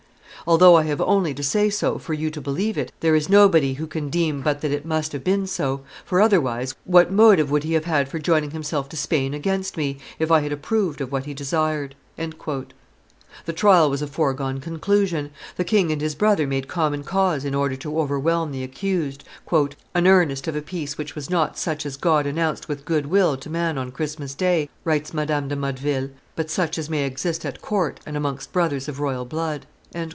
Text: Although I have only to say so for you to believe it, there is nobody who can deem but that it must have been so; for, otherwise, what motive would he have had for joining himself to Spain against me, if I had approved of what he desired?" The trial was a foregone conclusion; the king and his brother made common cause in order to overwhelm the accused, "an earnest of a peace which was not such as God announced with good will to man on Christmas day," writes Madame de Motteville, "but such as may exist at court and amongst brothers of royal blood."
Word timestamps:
Although 0.47 0.73
I 0.75 0.85
have 0.85 0.99
only 0.99 1.35
to 1.35 1.43
say 1.43 1.69
so 1.69 1.99
for 1.99 2.15
you 2.15 2.31
to 2.31 2.41
believe 2.41 2.75
it, 2.75 2.91
there 3.01 3.13
is 3.13 3.29
nobody 3.29 3.75
who 3.75 3.85
can 3.85 4.09
deem 4.09 4.41
but 4.41 4.61
that 4.61 4.71
it 4.71 4.87
must 4.87 5.11
have 5.11 5.23
been 5.23 5.45
so; 5.45 5.81
for, 6.03 6.19
otherwise, 6.19 6.73
what 6.83 7.11
motive 7.11 7.51
would 7.51 7.63
he 7.63 7.73
have 7.73 7.85
had 7.85 8.09
for 8.09 8.17
joining 8.17 8.49
himself 8.49 8.89
to 8.89 8.97
Spain 8.97 9.35
against 9.35 9.77
me, 9.77 9.99
if 10.17 10.31
I 10.31 10.39
had 10.39 10.51
approved 10.51 10.99
of 10.99 11.11
what 11.11 11.25
he 11.27 11.35
desired?" 11.35 11.93
The 12.17 13.53
trial 13.55 13.87
was 13.91 14.01
a 14.01 14.07
foregone 14.07 14.59
conclusion; 14.59 15.29
the 15.57 15.63
king 15.63 15.91
and 15.91 16.01
his 16.01 16.15
brother 16.15 16.47
made 16.47 16.67
common 16.67 17.03
cause 17.03 17.45
in 17.45 17.53
order 17.53 17.75
to 17.75 17.99
overwhelm 17.99 18.51
the 18.51 18.63
accused, 18.63 19.23
"an 19.53 20.07
earnest 20.07 20.47
of 20.47 20.55
a 20.55 20.61
peace 20.63 20.97
which 20.97 21.13
was 21.13 21.29
not 21.29 21.55
such 21.55 21.85
as 21.85 21.97
God 21.97 22.25
announced 22.25 22.67
with 22.67 22.83
good 22.83 23.05
will 23.05 23.37
to 23.37 23.49
man 23.51 23.77
on 23.77 23.91
Christmas 23.91 24.33
day," 24.33 24.67
writes 24.85 25.13
Madame 25.13 25.49
de 25.49 25.55
Motteville, 25.55 26.09
"but 26.35 26.49
such 26.49 26.79
as 26.79 26.89
may 26.89 27.03
exist 27.05 27.45
at 27.45 27.61
court 27.61 27.99
and 28.07 28.17
amongst 28.17 28.51
brothers 28.51 28.87
of 28.87 28.99
royal 28.99 29.23
blood." 29.23 29.67